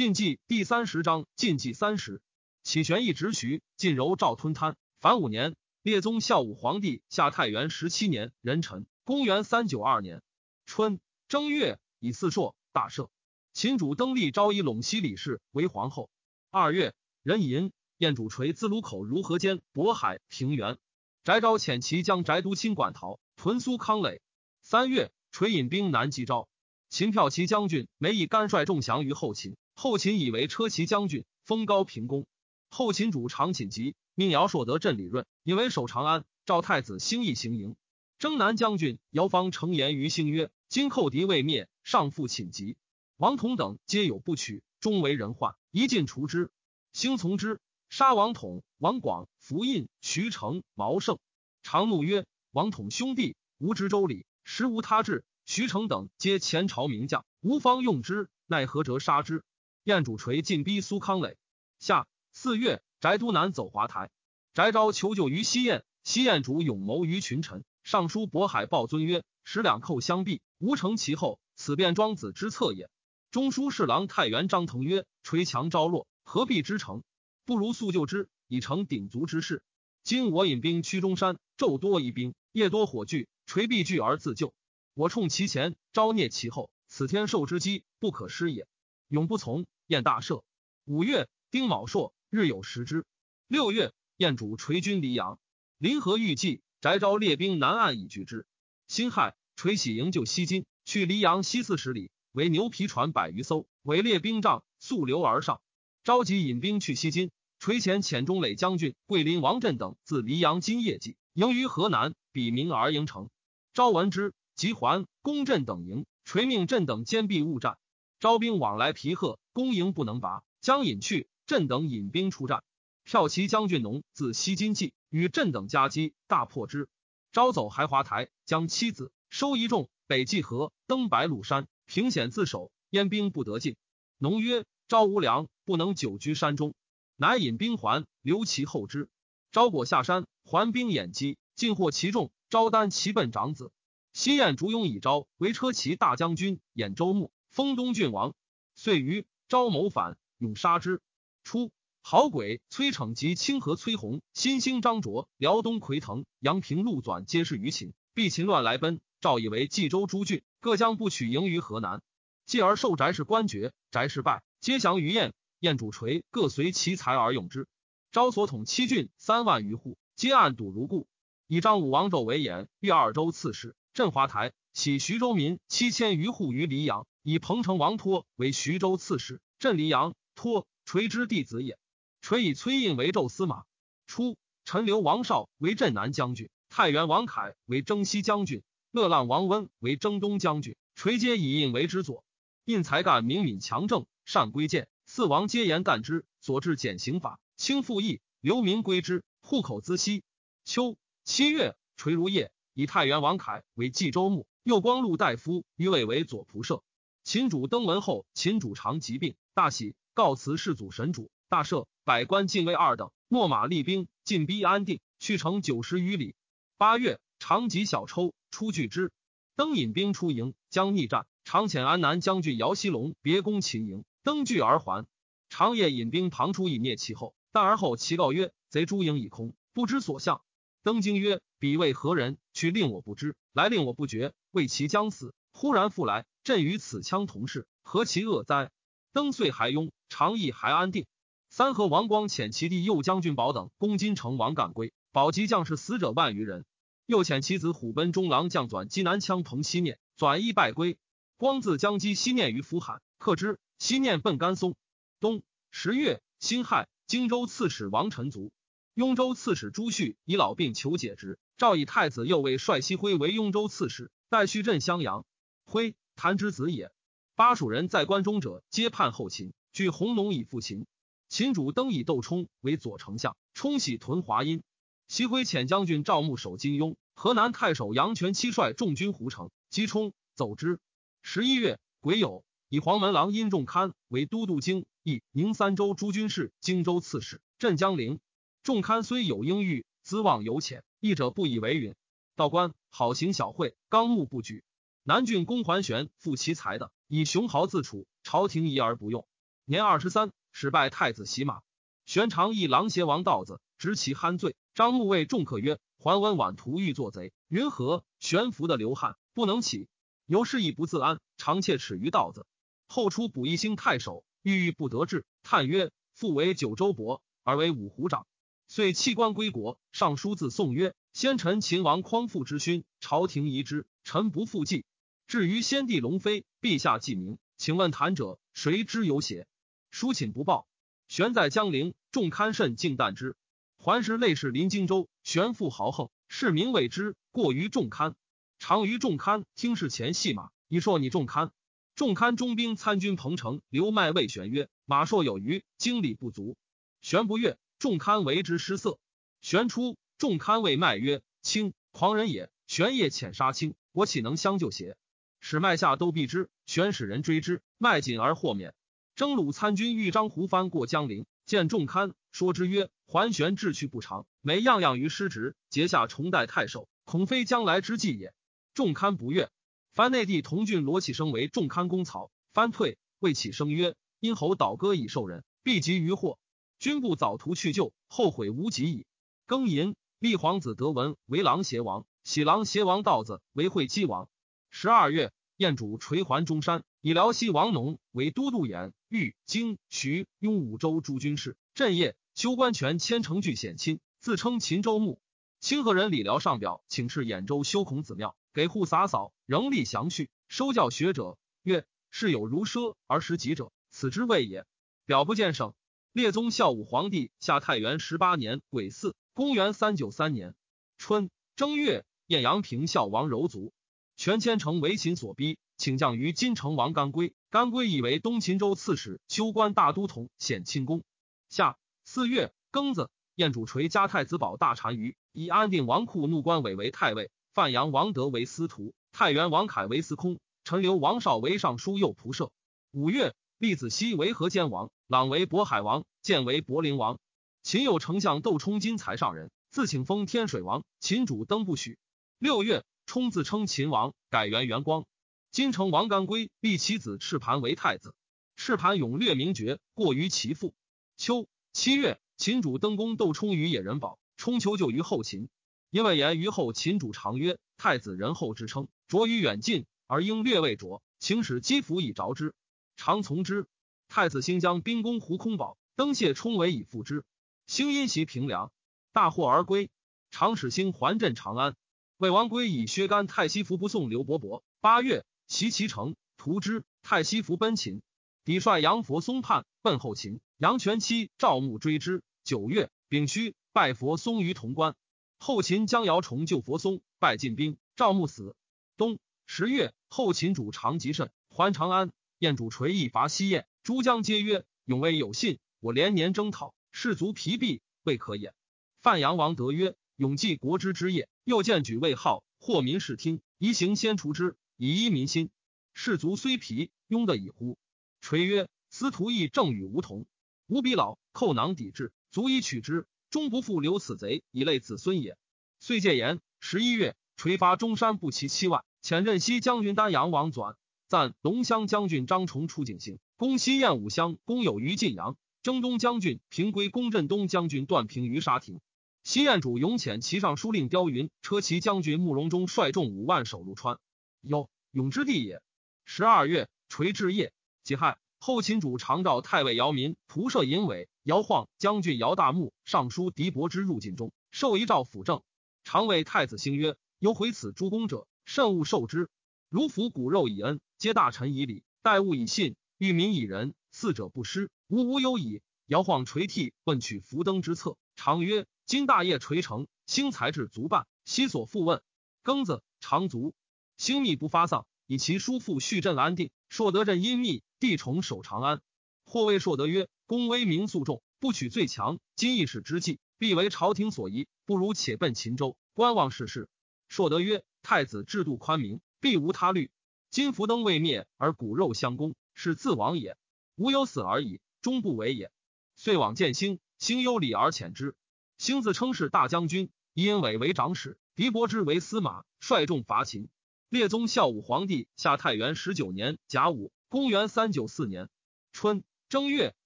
[0.00, 2.22] 晋纪第三十章，晋纪三十，
[2.62, 4.78] 启玄义直徐，晋柔赵吞贪。
[4.98, 10.22] 凡五年，列宗孝武皇帝下太元十七年，壬辰，公元三九二年
[10.64, 13.10] 春正月，以四朔大赦。
[13.52, 16.08] 秦主登立昭以陇西李氏为皇后。
[16.50, 20.78] 二月，壬寅，燕主垂自卢口如河间渤海平原。
[21.24, 24.22] 翟昭遣其将翟都亲管陶屯苏康垒。
[24.62, 26.48] 三月，垂引兵南击昭。
[26.88, 29.58] 秦骠骑将军梅毅干率众降于后秦。
[29.82, 32.26] 后秦以为车骑将军，封高平公。
[32.68, 36.26] 后秦主长寝疾，命姚硕得镇李润，以为守长安。
[36.44, 37.76] 赵太子兴义行营。
[38.18, 42.76] 征南将军姚方成言于兴曰：“今寇敌未灭，上复寝疾。”
[43.16, 46.50] 王统等皆有不取，终为人患，一尽除之。
[46.92, 47.58] 兴从之，
[47.88, 51.18] 杀王统、王广、符印、徐成、毛胜。
[51.62, 55.24] 常怒曰：“王统兄弟无知周礼，实无他志。
[55.46, 59.42] 徐成等皆前朝名将，无方用之，奈何折杀之？”
[59.84, 61.38] 燕主垂进逼苏康垒。
[61.78, 64.10] 夏四月，翟都南走华台。
[64.52, 67.64] 翟昭求救于西燕，西燕主勇谋于群臣。
[67.82, 72.90] 上书渤海报尊曰：“使两寇相避，无成其后，此便庄子之策也。”
[73.32, 77.02] 中书侍郎太原张腾曰：“垂强昭弱，何必之成？
[77.46, 79.62] 不如速救之，以成鼎足之势。
[80.02, 84.52] 今我引兵驱中山，昼多疑兵，夜多火炬，垂必惧而自救。
[84.92, 88.66] 我冲其前，招孽其后，此天授之机，不可失也。”
[89.10, 90.44] 永不从，燕大赦。
[90.84, 93.04] 五月，丁卯朔，日有食之。
[93.48, 95.40] 六月，燕主垂军黎阳，
[95.78, 98.46] 临河欲济，翟昭列兵南岸以拒之。
[98.86, 105.60] 辛亥，垂喜营救西津，去黎阳西四十里，为牛皮船百余艘，伪列兵帐，溯流而上。
[106.04, 113.28] 召集引兵去西津，垂遣遣中垒将军桂林王振等自黎阳今夜计，营于河南，比名而营城。
[113.72, 117.76] 昭闻之，即还攻镇等营，垂命镇等坚壁勿战。
[118.20, 121.28] 招兵往来，皮贺攻营不能拔，将引去。
[121.46, 122.62] 镇等引兵出战，
[123.04, 126.86] 骠骑将军农自西津计，与镇等夹击，大破之。
[127.32, 133.76] 招走还华台，将妻子收一众，北济河，登白鹿山，凭险自守，燕兵不得进。
[134.18, 136.74] 农曰：“招无粮，不能久居山中，
[137.16, 139.08] 乃引兵还，留其后之。”
[139.50, 142.30] 招果下山，还兵掩击，尽获其众。
[142.50, 143.72] 招单骑奔长子，
[144.12, 147.32] 西燕竹雍以招为车骑大将军，兖州牧。
[147.50, 148.32] 封东郡王，
[148.76, 151.02] 遂于昭谋反，勇杀之。
[151.42, 159.00] 初，好鬼崔逞及清河崔弘、新兴张卓、辽东奎腾、阳平陆纂皆是于秦，避秦乱来奔。
[159.20, 162.00] 赵以为冀州诸郡各将不取营于河南，
[162.46, 165.34] 继而受翟氏官爵，翟氏败，皆降于燕。
[165.58, 167.66] 燕主垂各随其才而用之。
[168.12, 171.08] 昭所统七郡三万余户，皆暗堵如故。
[171.48, 177.08] 以张武王纣为眼，越二州刺史，镇华台，起徐州民七千余户于黎阳。
[177.22, 180.14] 以彭城王托为徐州刺史，镇黎阳。
[180.34, 181.78] 托垂之弟子也。
[182.22, 183.64] 垂以崔胤为宙司马。
[184.06, 190.76] 初，陈留王绍为镇南将军，太原王凯为征西将军，乐浪王温为征东将军。
[190.94, 192.24] 垂皆以胤为之左。
[192.64, 194.88] 胤才干明敏强正，善归谏。
[195.04, 200.22] 四王皆言干之，所至减刑法，轻赋役，流民归之，户口资息。
[200.64, 206.82] 秋七月，垂如夜，以太原王凯为冀州牧，右光禄大夫于伟为左仆射。
[207.30, 216.34] 秦主登门后，秦主常疾病，大喜，告辞世祖神主，大赦，百官进位二等，秣马厉兵，进逼安定，去城九十余里。
[216.76, 219.12] 八月，长吉小抽出拒之，
[219.54, 221.24] 登引兵出营，将逆战。
[221.44, 225.06] 常遣安南将军姚锡龙别攻秦营，登拒而还。
[225.48, 230.42] 长夜引兵旁出以灭其后，但而后其告曰：“贼诸营已空，不知所向。”
[230.82, 232.38] 登惊曰：“彼为何人？
[232.52, 234.32] 去令我不知，来令我不觉。
[234.50, 238.70] 为其将死，忽然复来。”朕与此枪同事，何其恶哉！
[239.12, 241.06] 登岁还雍，长邑还安定。
[241.50, 246.64] 三河王光遣其弟右将军宝等攻金城，王敢归，保及将士死者万余人。
[247.06, 250.96] 又遣其子虎贲中郎将转击南羌彭西念，转一败归。
[251.36, 253.58] 光自将击西念于扶海，克之。
[253.78, 254.76] 西念奔甘松。
[255.18, 258.52] 冬十月辛亥，荆州刺史王臣卒。
[258.94, 265.26] 雍州刺史朱旭以老病求解职，诏以太子右卫帅西辉为雍州刺史，代续镇襄阳。
[265.64, 265.94] 辉。
[266.20, 266.92] 谭之子也。
[267.34, 270.84] 巴蜀人在关中者，皆叛后秦，据弘农以复秦。
[271.30, 274.62] 秦主登以窦冲为左丞相，冲喜屯华阴。
[275.08, 280.78] 西辉遣将军赵牧守金庸，河南太守杨权七率众军胡城，击冲走之。
[281.22, 288.20] 十一月，癸酉，以黄门郎殷仲堪为都督京益宁三州诸军事、荆州刺史，镇江陵。
[288.62, 291.94] 仲堪虽有英誉，资望有浅，义者不以为允。
[292.36, 294.62] 道观好行小惠，纲目不举。
[295.02, 299.26] 南郡公桓玄负其才的，以雄豪自处，朝廷疑而不用。
[299.64, 301.60] 年二十三，始拜太子洗马。
[302.04, 304.54] 玄常议郎邪王道子，执其酣醉。
[304.74, 309.88] 张穆谓众客曰：“桓温晚图欲作贼，云何？”悬浮的流汗不能起，
[310.26, 312.46] 由是亦不自安，常窃齿于道子。
[312.86, 318.26] 后出补一兴太守，郁郁不得志，叹曰：“复为九州伯，而为五胡长。”
[318.68, 319.78] 遂弃官归国。
[319.92, 324.84] 上书自宋曰：“先臣秦王匡复之勋，朝廷疑之，臣不复继。
[325.30, 329.46] 至于先帝龙飞，陛下记名，请问谈者，谁之有写？”
[329.92, 330.66] 书寝不报。
[331.06, 333.36] 玄在江陵，众堪甚敬惮之。
[333.76, 338.16] 桓时类氏临荆州，玄父豪横，市民谓之过于众堪。
[338.58, 341.52] 常于众堪听事前戏马，以说你众堪。
[341.94, 346.56] 众堪中兵参军彭城刘迈谓玄曰：“马硕有余，精力不足。”
[347.02, 348.98] 玄不悦，众堪为之失色。
[349.42, 352.50] 玄出，众堪谓迈曰：“卿狂人也！
[352.66, 354.96] 玄夜遣杀卿，我岂能相救邪？”
[355.40, 356.48] 使迈下都避之。
[356.66, 358.74] 玄使人追之，迈紧而获免。
[359.16, 368.32] 征虏参军豫章胡翻过江陵，见众堪，说之曰：“桓玄志趣不长，每样样于失职，结下重代太守，恐非将来之计也。”
[368.72, 369.50] 众堪不悦。
[369.92, 376.38] 藩内地同郡罗启生为众堪公曹，藩退，谓启生曰：“因侯倒戈以受人，必及于祸。
[376.78, 379.06] 君不早图去救，后悔无及矣。”
[379.48, 384.28] 庚寅，立皇子德文为郎邪王，喜郎邪王道子为会稽王。
[384.70, 385.32] 十二月。
[385.56, 391.54] 燕主垂还中山，以辽西王农为都督演、豫、荆、徐、雍五州诸军事。
[391.74, 395.20] 镇业修官权千城具显亲，自称秦州牧。
[395.58, 401.36] 清河人李辽上表请示兖州修孔子庙，给户洒扫，仍立详序，收教学者。
[401.62, 404.64] 曰：是有如奢而食己者，此之谓也。
[405.04, 405.74] 表不见省。
[406.12, 410.54] 列宗孝武皇帝下太原十八年癸巳，公元三九三年
[410.96, 413.74] 春正月，晏阳平孝王柔卒。
[414.20, 417.32] 全千城为秦所逼，请降于金城王甘归。
[417.48, 421.02] 甘归以为东秦州刺史、修官大都统，显庆功。
[421.48, 432.50] 夏四月庚子，燕主垂加太子保大单于，以安定王库怒关伟为太尉，范阳王德为司徒，太原王凯为司空，陈留王绍为尚书右仆射。
[432.90, 437.18] 五月，立子熙为河间王，朗为渤海王，建为博陵王。
[437.62, 441.96] 秦有丞相窦冲金才上人，自请封天水王，秦主登不许。
[442.38, 442.84] 六月。
[443.10, 445.04] 冲自称秦王，改元元光。
[445.50, 448.14] 金城王干归立其子赤盘为太子。
[448.54, 450.76] 赤盘勇略名爵，过于其父。
[451.16, 455.48] 秋七月，秦主登宫斗冲于野人堡，冲求救于后秦。
[455.90, 462.54] 因为言于后秦主常曰：“太子仁厚之称，卓于远近，而应略未卓，请使击服以着之。
[462.94, 463.66] 常从之。
[464.06, 467.24] 太子兴将兵攻胡空堡，登谢冲为以复之。
[467.66, 468.70] 兴因袭平凉，
[469.10, 469.90] 大获而归。
[470.30, 471.74] 常使兴还镇长安。
[472.20, 474.62] 魏王归以薛干太息服不送刘伯伯。
[474.82, 476.84] 八月，袭其城，屠之。
[477.00, 478.02] 太息服奔秦，
[478.44, 480.38] 抵率杨佛松叛，奔后秦。
[480.58, 482.22] 杨全期赵穆追之。
[482.44, 484.96] 九月，丙戌，拜佛松于潼关。
[485.38, 488.54] 后秦将姚崇救佛松，败进兵，赵穆死。
[488.98, 492.12] 冬十月，后秦主长吉甚还长安。
[492.38, 498.52] 燕主垂意伐西燕，诸将皆曰：“永威有信，我连年征讨，士卒疲弊，未可也。”
[499.00, 505.48] 范阳王德曰：“永济国之之业。”又见举位号，或民视听，宜行先除之，以依民心。
[505.94, 507.78] 士卒虽疲，庸得以乎？
[508.20, 510.26] 垂曰：司徒亦正与吾同，
[510.66, 515.38] 吾比老，寇囊抵制，足以取之，终不复留此贼以累子孙也。
[515.78, 516.38] 遂戒言。
[516.60, 520.76] 十一月，垂发中山步骑七万，遣镇西将军丹阳王纂，
[521.08, 525.38] 赞龙骧将军张崇出景行，攻西燕武乡，攻有于晋阳。
[525.62, 528.80] 征东将军平归攻镇东将军段平于沙亭。
[529.22, 533.98] 西燕主永遣骑上书令刁云、车骑将军慕容忠率众五万守入川，
[534.40, 535.62] 有永之地也。
[536.06, 537.52] 十二月，垂至夜，
[537.84, 545.42] 己亥，后秦主常召太尉姚民、仆射尹伟、姚晃将军姚大木、尚书狄伯之入晋中，受一诏辅政。
[545.84, 549.28] 常谓太子兴曰：“有毁此诸公者，慎勿受之。
[549.68, 558.66] 如服骨肉以恩，皆大臣以礼，待物以信，欲民以仁，四者不失，吾无忧矣。”姚晃垂涕问取福登之策，常曰。
[558.90, 562.02] 今大业垂成，兴才智足半，悉所复问。
[562.42, 563.54] 庚子，长卒。
[563.96, 566.50] 兴密不发丧，以其叔父续镇安定。
[566.68, 568.82] 硕德镇阴密，帝宠守长安。
[569.24, 572.18] 或谓硕德曰：“公威名素重，不取最强。
[572.34, 576.68] 今义士之计，必为朝廷所疑，不如且奔秦州，观望世事。”
[577.06, 579.92] 硕德曰：“太子制度宽明，必无他虑。
[580.30, 583.36] 今福灯未灭，而骨肉相攻，是自亡也。
[583.76, 585.52] 吾有死而已，终不为也。”
[585.94, 588.16] 遂往见兴，兴忧礼而遣之。
[588.60, 593.48] 兴自称是大将军，伊因伟为长史，狄伯之为司马，率众伐秦。
[593.88, 598.28] 列宗孝武皇帝下太元十九年甲午，公元三九四年
[598.70, 599.74] 春正月，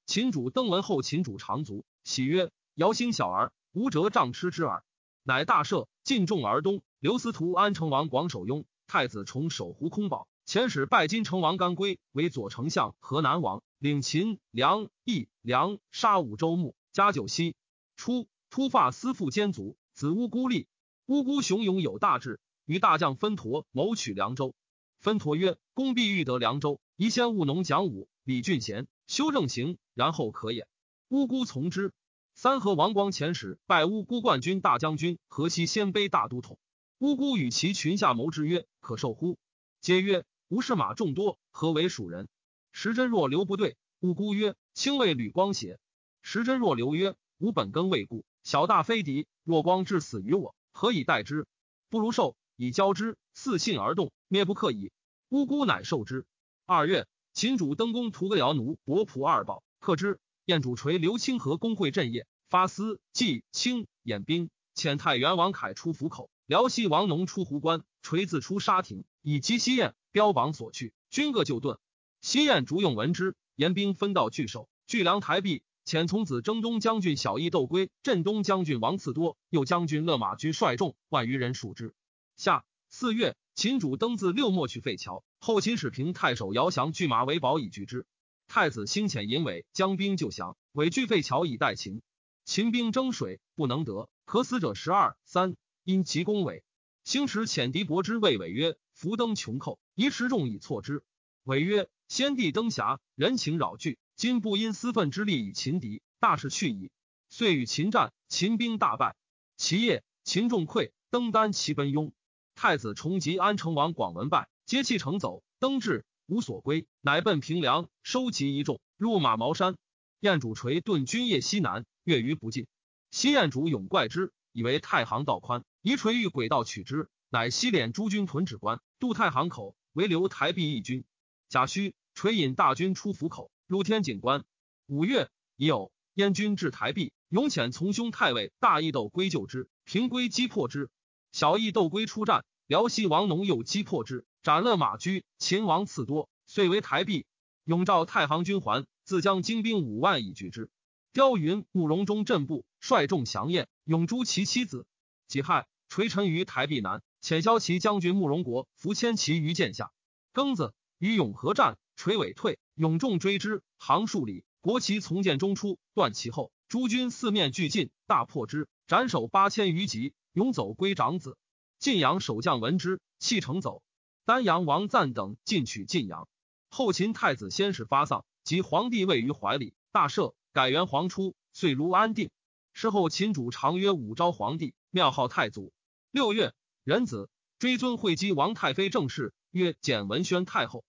[0.07, 4.83] 秦主登闻后，秦主长卒，喜曰：“尧兴小儿，无辙杖吃之耳。”
[5.23, 6.83] 乃大赦，尽众而东。
[6.99, 10.27] 刘司徒安成王广守雍，太子崇守胡空堡。
[10.49, 17.55] 遣使拜金城王干归为左丞相、河南王，领秦、梁、益、梁杀五州牧，加九锡。
[17.97, 20.69] 初，突发司父兼卒，子乌孤立。
[21.07, 24.55] 乌孤雄勇有大志，与大将分陀谋取凉州。
[25.01, 30.69] 分陀曰：“公必欲得凉州，宜先务农讲武，李俊贤修正行，然后可也。”
[31.11, 31.93] 乌孤从之。
[32.37, 36.57] 三河王光遣使拜乌孤冠军大将军、河西鲜卑大都统。
[36.99, 39.37] 乌孤与其群下谋之曰：“可受乎？”
[39.83, 40.25] 皆曰。
[40.47, 42.29] 吴氏马众多，何为蜀人？
[42.71, 43.77] 时真若留不对。
[43.99, 45.81] 乌孤曰：“卿谓吕光邪？”
[46.23, 49.27] 时真若留曰：“吾本根未固，小大非敌。
[49.43, 51.47] 若光至死于我，何以待之？
[51.91, 54.93] 不如受以交之，似信而动，灭不可矣。”
[55.31, 56.25] 乌孤乃受之。
[56.65, 60.21] 二月，秦主登宫，屠个尧奴伯仆二宝，克之。
[60.45, 69.95] 燕主垂刘清河公会镇业，发司季清演兵，遣太原王凯出府口，辽西王农出壶关，垂自出沙亭，以击西燕。
[70.13, 71.79] 标榜所去，均各就遁。
[72.21, 75.63] 西燕逐用闻之，严兵分道据守，据梁台壁。
[75.85, 81.95] 遣从子征东将军小义窦归，镇东将军王赐多，右将军勒马居率众万余人属之。
[82.37, 88.07] 夏四月，秦主登自六莫去废桥，后秦始平太守姚祥拒马为保以拒之。
[88.47, 92.01] 太子兴遣尹伟将兵救降，伪拒废桥以待秦。
[92.47, 96.65] 秦兵征水不能得，可死者十二三，因其攻伟。
[97.05, 101.05] 兴使遣敌伯之谓伟曰：“伏登穷寇。”宜持众以挫之。
[101.43, 106.91] 伟曰：“先帝登遐，人情扰惧，今不因私愤之力以擒敌，大事去矣。”
[107.29, 109.17] 遂与秦战，秦兵大败。
[109.59, 112.15] 其夜，秦众溃，登丹齐奔雍。
[112.55, 115.43] 太子重及安成王广文败，皆弃城走。
[115.59, 119.77] 登至，无所归，乃奔平凉，收集一众，入马毛山。
[120.21, 122.67] 燕主垂遁军夜西南，越于不尽。
[123.11, 129.77] 西燕主勇怪之，以为太行道宽，宜垂欲轨道取之，乃西敛诸军屯止关，渡太行口。
[129.93, 131.05] 为留台币一军，
[131.51, 134.45] 贾诩垂引大军出府口，入天井关。
[134.87, 140.91] 五月，已有燕军至台壁，勇遣从兄太尉大义斗归救之，平归击破之。
[141.33, 145.25] 小义斗归出战，辽西王农又击破之，斩勒马驹。
[145.39, 147.27] 秦王赐多，遂为台壁。
[147.65, 150.71] 永召太行军还，自将精兵五万以拒之。
[151.13, 153.69] 刁云、慕容中镇部，率众降燕。
[153.85, 154.87] 永诛其妻子。
[155.27, 157.03] 己亥，垂臣于台壁南。
[157.23, 159.93] 遣骁骑将军慕容国伏千骑于剑下，
[160.35, 166.53] 庚子与永和战，垂尾退，勇众追之，行数里，国旗从剑中出，断其后。
[166.69, 170.15] 诸军四面俱进，大破之，斩首八千余级。
[170.33, 171.37] 勇走归长子。
[171.79, 173.83] 晋阳守将闻之，弃城走。
[174.25, 176.29] 丹阳王赞等进取晋阳。
[176.71, 182.31] 后秦太子先是发丧，及皇帝位于怀里，大赦，改元皇初，遂如安定。
[182.73, 185.73] 事后秦主常曰武昭皇帝，庙号太祖。
[186.11, 186.53] 六月。
[186.83, 190.85] 仁子追尊会稽王太妃正室，曰简文宣太后。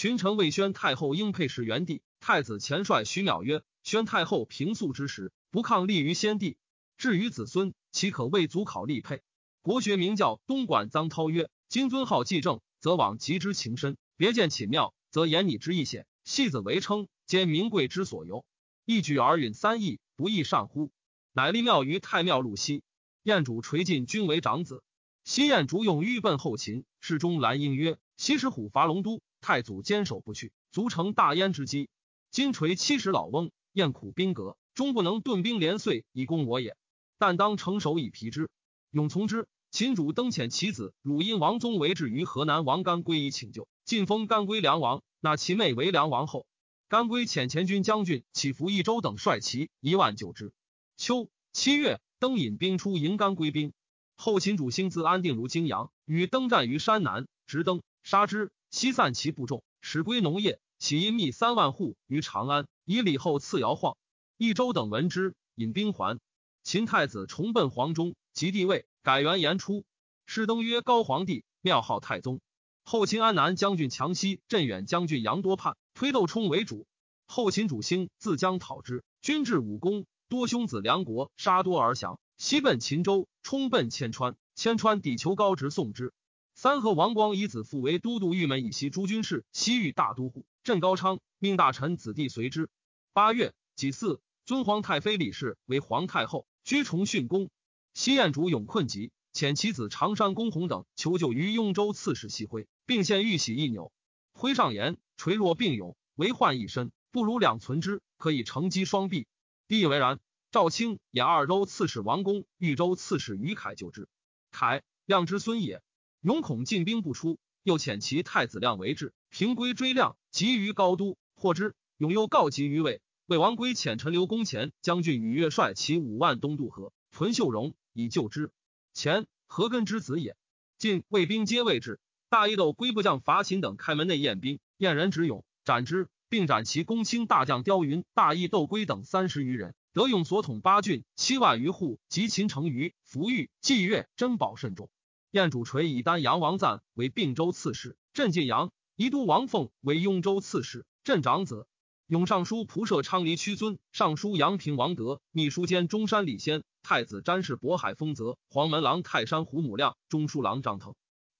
[0.00, 2.00] 群臣谓宣太后应配饰元帝。
[2.20, 6.56] 太子前率徐邈曰：宣太后平素之时，不抗立于先帝。
[6.96, 9.20] 至于子孙，岂可为祖考立配？
[9.60, 16.06] 国学名教东莞臧涛曰：今尊号继正，则往极之情深；别见寝庙，则言你之意显。
[16.24, 18.46] 戏子为称，兼名贵之所由。
[18.86, 20.90] 一举而允三义，不亦善乎？
[21.34, 22.82] 乃立庙于太庙路西。
[23.22, 24.82] 燕主垂晋君为长子。
[25.24, 31.88] 西燕主勇欲奔后秦，侍中兰英曰：“西石虎伐龙都，太祖坚守不去，足成大燕之机。
[32.30, 36.76] 今垂七十老翁，厌苦兵革，终不能顿兵连岁以攻我也。
[37.18, 38.48] 但当成守以疲之。”
[38.90, 39.48] 勇从之。
[39.72, 46.44] 秦主登遣其子汝阴王宗为至于河南王干归以请救，晋封干归梁王，纳其妹为梁王后。
[46.88, 50.52] 干归遣前军将军起伏益州等率骑一万救之。
[50.96, 53.72] 秋七月，登引兵出迎干归兵。
[54.16, 60.60] 后秦主兴自安定如泾阳，与登战于山南，直登杀之，西散其部众，使归农业。
[60.78, 63.98] 起因密三万户于长安，以礼后赐尧晃。
[64.38, 66.18] 益州等闻之，引兵还。
[66.62, 69.84] 秦太子重奔黄忠，即帝位，改元延初。
[70.24, 72.40] 是登曰高皇帝，庙号太宗。
[72.82, 76.86] 后秦安南将军强西、镇远将军杨多叛，推窦冲为主。
[77.26, 82.18] 后秦主兴自将讨之，军至武功，多兄子梁国杀多而降。
[82.38, 86.14] 西奔秦州，冲奔千川，千川抵求高直送之。
[86.62, 92.68] 三河王光以子父为都督，郁门以西诸军事，西域大都护镇高昌，命大臣子弟随之。
[93.14, 97.48] 八月己巳，尊皇太妃李氏为皇太后，居崇训宫。
[97.94, 103.90] 西燕主永困疾，遣其子常山公弘等求救于雍州刺史西辉，并献玉玺一纽。
[104.34, 109.26] 徽上言垂若病勇，为患一身，不如两存之，可以乘机双臂。
[109.66, 110.20] 必以为然。
[110.50, 114.10] 赵卿演二州刺史王公、豫州刺史于凯救之。
[114.50, 115.82] 凯，亮之孙也。
[116.22, 119.14] 勇恐进兵不出，又遣其太子亮为质。
[119.30, 121.74] 平归追亮，急于高都，获之。
[121.96, 123.00] 勇又告急于魏。
[123.24, 128.52] 魏王归遣陈留公前将军与越率其五万东渡河，屯秀荣以救之。
[128.92, 130.36] 前何根之子也。
[130.76, 139.74] 晋魏兵皆未至，大义斗归部将伐秦等开门内宴兵，燕人执勇斩之，并斩其公卿大将刁云、大义斗归等三十余人。
[139.94, 144.90] 德勇所统八郡七万余户，及秦城于福玉祭月珍宝甚重。
[145.30, 151.68] 燕主垂以丹阳王赞为并州刺史，镇晋阳；宜都王凤为雍州刺史，镇长子。
[152.06, 160.94] 永尚书仆射昌黎屈尊，尚书杨平王德，秘书监中山李先，太子詹事渤海丰泽，黄门郎泰山胡母亮，中书郎张腾，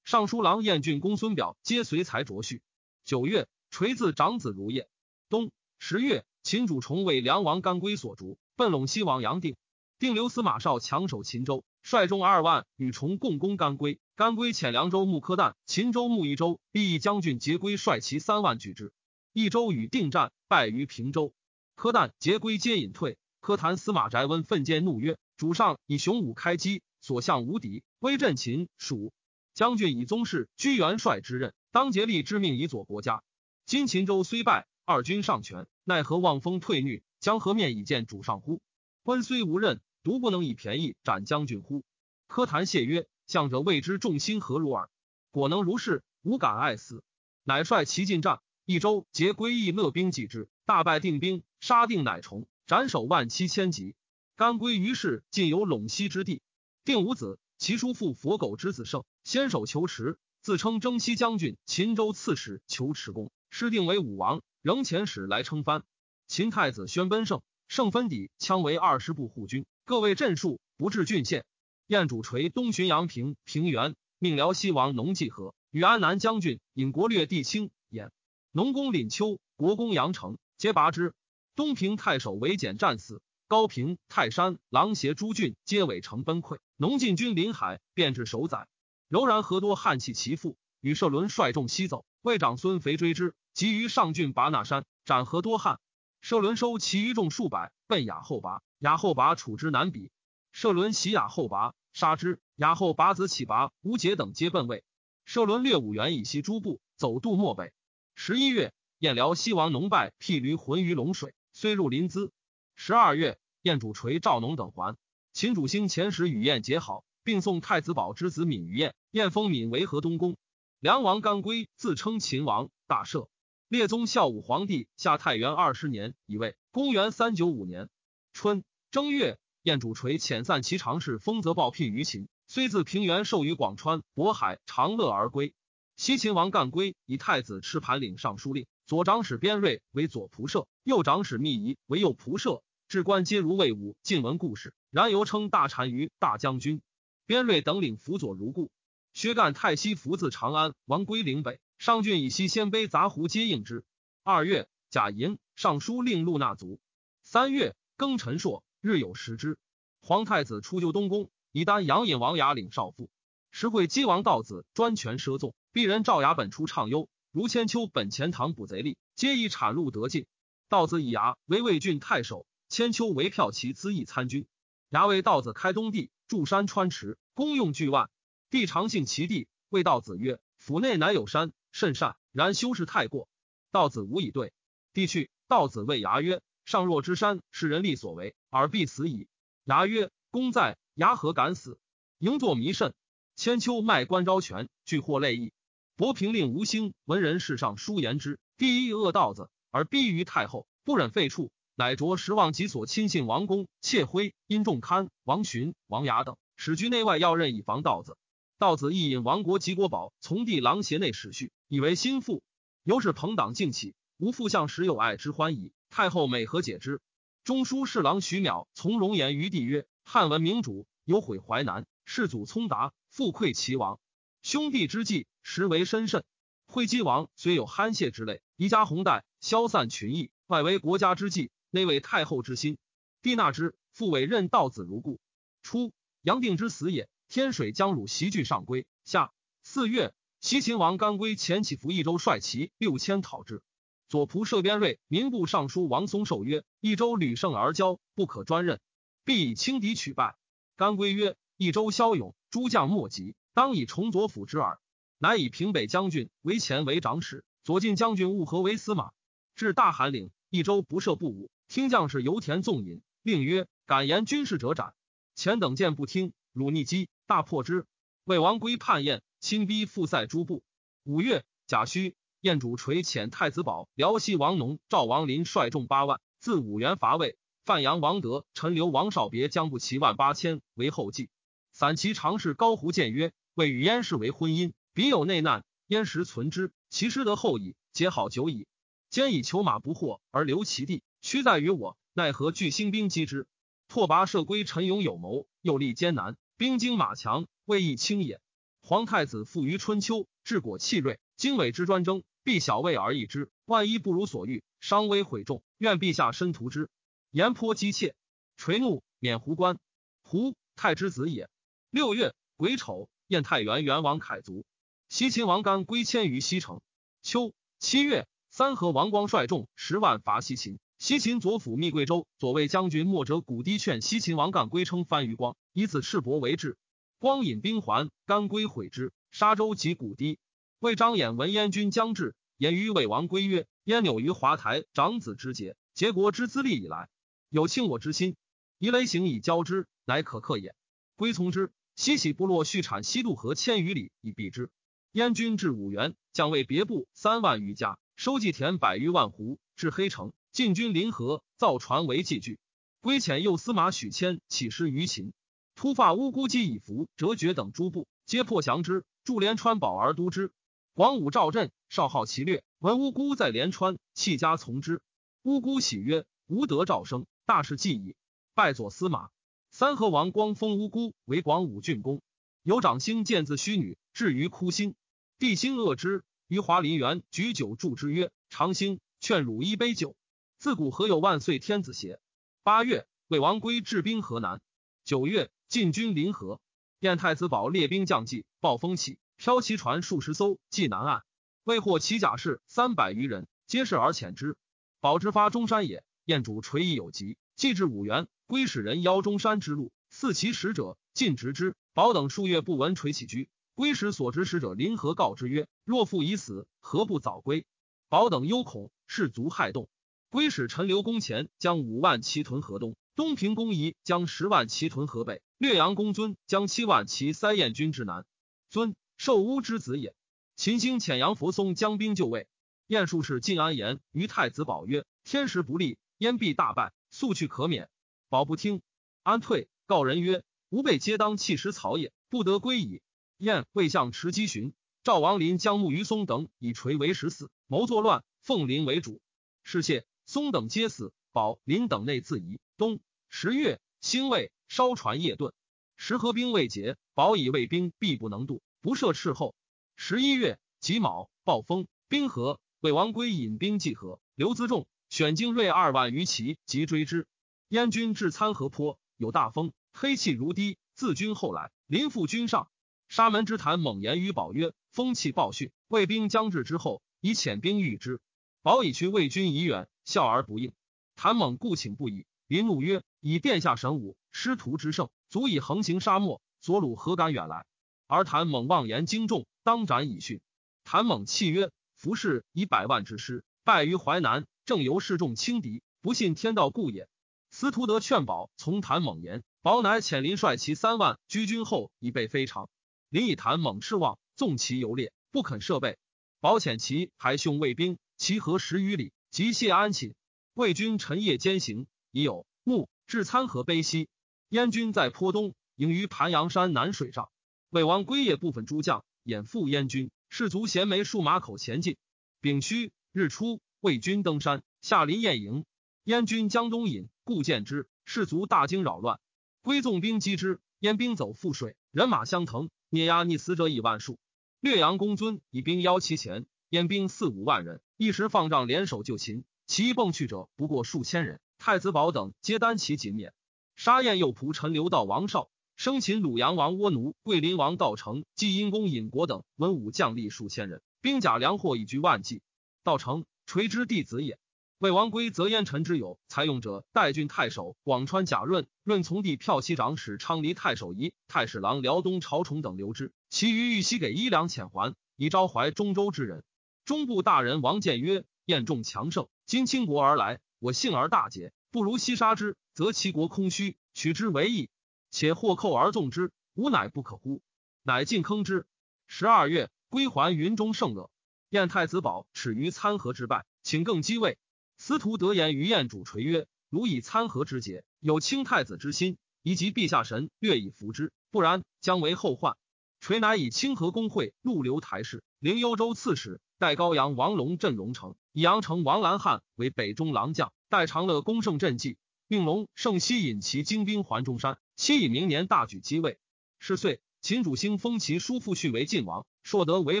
[0.04, 2.62] 尚书郎燕郡公孙表，皆随才着序。
[3.04, 4.88] 九月，垂字长子如业。
[5.28, 6.24] 冬十月。
[6.42, 9.56] 秦主重为梁王甘归所逐，奔陇西往阳定。
[9.98, 14.00] 定留司马绍强守秦州，率众二万与重共攻甘归。
[14.16, 18.92] 甘归遣凉州牧柯旦、秦州牧益州、毕义将军节归率其三万举之。
[19.32, 21.32] 益州与定战，败于平州。
[21.76, 23.18] 柯旦、节归皆隐退。
[23.38, 29.12] 柯谈司马翟温奋剑怒曰：“主上以雄武开基，所向无敌，威震秦蜀。
[29.54, 33.22] 将军以宗室居元帅之任，当竭力之命以佐国家。
[33.64, 38.60] 今秦州虽败，二军尚全。”奈何望风退虐，将何面以见主上乎？
[39.04, 41.82] 官虽无任，独不能以便宜斩将军乎？
[42.28, 44.88] 柯谈谢曰：“向者未知众心何如耳。
[45.32, 47.02] 果能如是，吾敢爱死。”
[47.42, 53.96] 乃率其进战，益州结归义乐兵击之，大败定兵，杀定乃重，斩首万七千级。
[54.36, 56.40] 甘归于是尽有陇西之地。
[56.84, 64.40] 定五子，其叔父佛狗之子胜，先手求池，自称征西将军、秦州刺史，求池公，师定为武王。
[64.62, 65.82] 仍遣使来称藩。
[66.28, 71.44] 秦太子宣奔胜，胜分抵，羌为二十部护军，各位镇戍，不至郡县。
[71.86, 78.10] 燕主垂东巡阳平、平原，命辽西王农季和与安南将军尹国略地清兖，
[78.50, 81.14] 农公领丘、国公阳城，皆拔之。
[81.54, 86.58] 东平太守韦简战死，高平、泰山、狼邪诸郡皆委城崩溃。
[86.76, 88.66] 农进军临海，便至守宰。
[89.06, 93.36] 柔然何多汉气其父，与射伦率众西走，魏长孙肥追之。
[93.54, 95.78] 急于上郡拔那山，斩何多汉。
[96.20, 98.62] 射伦收其余众数百，奔雅后拔。
[98.86, 100.12] 雅后拔处之难比。
[100.52, 102.38] 射伦袭雅后拔，杀之。
[102.54, 104.84] 雅后拔子启拔、吴杰等皆奔魏。
[105.24, 107.72] 射伦略五原以西诸部，走渡漠北。
[108.14, 112.30] 十一月，燕辽西王农败，辟驴浑于龙水，虽入临淄。
[112.76, 114.96] 十二月，燕主垂赵农等还。
[115.32, 118.94] 秦主兴前时与燕结好，并送太子宝之子敏于燕。
[119.10, 120.36] 燕封敏为河东公。
[120.78, 123.26] 梁王甘归自称秦王，大赦。
[123.66, 127.88] 列宗孝武皇帝下太元二十年，以为公元三九五年
[128.32, 128.62] 春
[128.96, 135.52] 正月，燕主垂遣散其常侍封泽报聘于秦，虽自平原授于广川、渤海、长乐而归。
[135.96, 143.94] 西秦王干归以太子赤盘领尚书令，左长史边瑞为左仆射，右长史密仪为右仆射，至官皆如魏武。
[144.02, 146.80] 晋闻故事，然犹称大单于大将军。
[147.26, 148.70] 边瑞等领辅佐如故。
[149.12, 151.60] 薛干太息服自长安，王归岭北。
[151.76, 153.84] 上郡以西鲜卑杂胡皆应之。
[154.22, 156.80] 二月，贾寅尚书令陆纳卒。
[157.20, 159.58] 三月，庚辰朔，日有食之。
[160.00, 163.10] 皇太子出就东宫，以丹阳尹王牙领少傅。
[163.50, 170.26] 时会姬王道子专权奢纵，鄙人赵雅本出畅优，如千秋本钱塘捕贼吏，皆以产禄得进。
[170.68, 174.46] 道子以牙为魏郡太守，千秋为骠骑资议参军。
[174.90, 178.08] 牙为道子开东地，筑山川池，公用巨万。
[178.50, 183.28] 帝常信其地，谓道子曰：“府内乃有山。”甚善，然修饰太过。
[183.72, 184.52] 道子无以对。
[184.92, 189.28] 帝去，道子谓牙曰：“上若之山，是人力所为，而必死矣。”
[189.64, 191.78] 牙曰：“公在，牙何敢死？”
[192.18, 192.92] 应作弥甚。
[193.36, 195.52] 千秋卖关招权，俱获累矣。
[195.94, 208.16] 伯平令吴兴闻人世上书言之，第一恶道子，而逼于太后，不忍废黜，乃着十望及所亲信王公、妾辉、殷仲堪、王寻、王牙等，使居内外要任，以防道子。
[208.58, 212.42] 道子亦引王国及国宝从弟郎邪内使序，以为心腹。
[212.82, 215.72] 由是朋党敬起，无复相时有爱之欢矣。
[215.90, 217.00] 太后每何解之？
[217.44, 224.00] 中书侍郎徐邈从容言于帝曰：“汉文明主有毁淮南，世祖聪达复愧齐王，
[224.42, 226.24] 兄弟之计实为深甚。
[226.66, 232.78] 惠姬王虽有憨谢之类，宜加宏代，消散群义，外为国家之计，内为太后之心。
[233.22, 235.20] 帝纳之，复委任道子如故。
[235.62, 238.86] 初，杨定之死也。”天水将汝袭据上归。
[239.04, 239.32] 下
[239.64, 243.64] 四月，西秦王甘归前起伏益州，率骑六千讨之。
[244.08, 248.80] 左仆射边瑞民部尚书王松寿曰：“益州屡胜而骄，不可专任，
[249.24, 250.36] 必以轻敌取败。”
[250.76, 254.78] 甘归曰：“益州骁勇，诸将莫及，当以重左辅之耳。”
[255.18, 259.12] 乃以平北将军为前为长史，左近将军务和为司马。
[259.54, 264.94] 至大韩岭，益州不设不武，听将士油田纵饮，令曰：“敢言军事者斩。”
[265.34, 267.86] 前等见不听，汝逆击，大破之。
[268.24, 270.62] 魏王归叛燕，亲逼复塞诸部。
[271.04, 277.36] 五月，甲戌，燕主垂遣太子保、辽西王农、赵王林率众八万，自五原伐魏。
[277.64, 281.28] 范阳王德、陈留王少别将不齐万八千为后继。
[281.72, 288.66] 散骑常侍高胡建曰：“魏与燕氏为婚姻，彼有内难，燕时存之，其师得后矣，结好久矣。
[289.10, 293.46] 兼以求马不获而留其地，屈在于我，奈何聚兴兵击之？
[293.88, 298.40] 拓跋涉归陈勇有谋，又立艰难，兵精马强。”未易轻也。
[298.80, 303.50] 皇太子富于春秋，治国气锐，经纬之专征，必小畏而易之。
[303.66, 306.88] 万一不如所欲，伤危毁众，愿陛下深图之。
[307.30, 308.14] 言颇激切，
[308.56, 309.78] 垂怒，免胡官。
[310.22, 311.48] 胡太之子也。
[311.90, 314.64] 六月癸丑，燕太原元王凯族，
[315.08, 316.80] 西秦王干归迁于西城。
[317.22, 320.78] 秋七月，三河王光率众十万伐西秦。
[320.98, 326.78] 西秦左辅密贵州左卫将军莫者古堤劝西秦王干归称番于光，以此赤膊为质。
[327.18, 329.12] 光引兵还，甘归毁之。
[329.30, 330.38] 沙州及古堤。
[330.86, 337.08] 魏张衍闻燕军将至，言于魏王归曰：“燕纽于华台，长子之节，结国之资历以来，
[337.48, 338.36] 有庆我之心。
[338.78, 340.76] 夷雷行以交之，乃可克也。”
[341.16, 341.72] 归从之。
[341.96, 344.70] 西徙部落续产西渡河千余里以避之。
[345.10, 349.58] 燕军至五原，将为别部三万余家，收祭田百余万斛。
[349.74, 352.60] 至黑城，进军临河，造船为祭具。
[353.00, 355.32] 归遣右司马许谦起师于秦。
[355.74, 359.04] 突发乌孤姬以服折绝等诸部，皆破降之。
[359.24, 360.52] 驻连川保而都之。
[360.96, 365.02] 广武赵镇少好其略，闻乌孤在连川，弃家从之。
[365.42, 368.16] 乌孤喜曰：“吾得赵生，大事既矣。”
[368.56, 369.28] 拜左司马。
[369.70, 372.22] 三河王光封乌孤为广武郡公。
[372.62, 374.94] 有长兴见自虚女，至于哭心。
[375.38, 380.16] 帝心恶之，于华林园举酒祝之曰：“长兴，劝汝一杯酒。
[380.56, 382.20] 自古何有万岁天子邪？”
[382.64, 384.62] 八月，魏王归治兵河南。
[385.04, 385.50] 九月。
[385.68, 386.58] 进军临河，
[387.00, 391.22] 燕太子保列兵将计，暴风起，飘其船数十艘，济南岸，
[391.64, 394.56] 未获其甲士三百余人，皆是而遣之。
[395.00, 401.76] 保之发中山也，燕主垂意有疾，既至五原，归使人邀中山之路，赐其使者，尽直之。
[401.92, 407.66] 保等数月不闻垂起居，归使所执使者临河告之曰：“若父已死，何不早归？”
[408.08, 409.88] 保等忧恐，士卒害动。
[410.28, 412.96] 归使陈留公前将五万骑屯河东。
[413.14, 418.26] 东平公仪将十万骑屯河北，略阳公尊将七万骑塞燕军之南。
[418.68, 420.14] 尊受乌之子也。
[420.54, 422.48] 秦兴遣杨扶松将兵就位。
[422.86, 427.90] 晏术士晋安言于太子保曰：“天时不利，燕必大败，速去可免。”
[428.28, 428.80] 保不听，
[429.22, 433.02] 安退，告人曰：“吾辈皆当弃食草也，不得归矣。”
[433.38, 439.20] 燕魏相持击寻，赵王林将木于松等以垂为十四，谋作乱，奉林为主。
[439.62, 442.60] 是谢松等皆死，保林等内自疑。
[442.76, 443.00] 冬。
[443.28, 445.52] 十月，兴魏烧船夜遁，
[445.96, 449.56] 时河兵未捷，保以卫兵必不能渡，不设斥候。
[449.96, 457.26] 十一月己卯，暴风，冰河，魏王归引兵济河，刘资仲选精锐二万余骑，急追之。
[457.66, 462.68] 燕军至参河坡，有大风，黑气如滴，自军后来，临赴军上。
[463.08, 468.20] 沙门之谈猛言于保曰：“风气暴训，魏兵将至之后，以遣兵御之。”
[468.62, 470.72] 保以去魏军已远，笑而不应。
[471.16, 472.24] 谭猛故请不已。
[472.46, 476.40] 林怒曰：“以殿下神武，师徒之胜，足以横行沙漠。
[476.60, 477.66] 左鲁何敢远来？”
[478.06, 480.40] 而谭猛妄言惊众，当斩以训。
[480.84, 487.08] 谭猛泣曰：“服氏以百万之师败于淮南，正由示众轻敌，不信天道故也。”
[487.50, 492.68] 司徒德劝保从谭猛言，保乃遣林率其三万居军后，以备非常。
[493.08, 495.98] 林以谭猛痴望，纵其游猎，不肯设备。
[496.40, 500.14] 保遣其还凶卫兵，其合十余里，即谢安寝。
[500.54, 501.86] 魏军晨夜兼行。
[502.12, 504.08] 已有木至参河悲西，
[504.48, 507.28] 燕军在坡东，营于盘阳山南水上。
[507.70, 511.96] 魏王归夜部分诸将掩覆燕军，士卒衔枚数马口前进。
[512.40, 515.64] 丙戌日出，魏军登山，下临燕营。
[516.04, 519.18] 燕军将东引，故见之，士卒大惊扰乱。
[519.62, 524.20] 归纵兵击之，燕兵走覆水，人马相腾，碾压逆死者以万数。
[524.60, 531.40] 略阳公尊以兵邀其前，燕兵四五万人，一时放仗联手救秦，其蹦去者不过数千人。
[531.58, 533.34] 太子保等皆单其仅免。
[533.74, 542.40] 沙燕右仆陈留道王绍生擒鲁阳王倭奴、桂林王道成、济阴公尹国等文武将吏数千人，兵甲粮货以居万计。
[542.82, 544.38] 道成垂之弟子也。
[544.78, 556.42] 魏王归则燕臣之友，采用者代郡太守广川贾润，润从弟骠骑长史昌黎太守仪太史郎辽东朝崇等留之，其余欲悉给衣粮遣还，以招怀中州之人。
[556.86, 564.70] 中部大人王建曰：“燕众强盛，今倾国而来，我幸而大捷，不如西杀之，则其国空虚，取之为义。
[565.16, 567.40] 且获寇而纵之，吾乃不可乎？”
[567.82, 568.66] 乃进坑之。
[569.06, 571.10] 十二月，归还云中盛乐。
[571.48, 574.36] 燕太子宝耻于参合之败，请更继位。
[574.76, 582.58] 司徒德言于燕主垂曰：“汝以参合之节，有卿太子之心，以及陛下神略以服之，不然将为后患。”
[583.00, 594.58] 垂乃以清河公会陆留台事，灵幽州刺史，代高阳王龙镇龙城，以阳城王兰汉为北中郎将，代长乐攻胜镇计，命龙胜西引其精兵还中山。
[594.76, 596.18] 期以明年大举击位。
[596.58, 600.00] 是岁，秦主兴封其叔父婿为晋王，硕德为